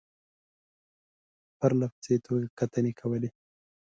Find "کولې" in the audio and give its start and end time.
2.99-3.29